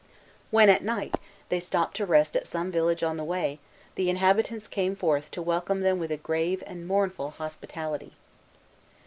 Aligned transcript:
When, 0.49 0.67
at 0.67 0.81
night, 0.83 1.17
they 1.49 1.59
stopped 1.59 1.95
to 1.97 2.07
rest 2.07 2.35
at 2.35 2.47
some 2.47 2.71
village 2.71 3.03
on 3.03 3.17
the 3.17 3.23
way, 3.23 3.59
the 3.93 4.09
inhabitants 4.09 4.67
came 4.67 4.95
forth 4.95 5.29
to 5.29 5.43
welcome 5.43 5.81
them 5.81 5.99
with 5.99 6.11
a 6.11 6.17
grave 6.17 6.63
and 6.65 6.87
mournful 6.87 7.29
hospitality. 7.29 8.13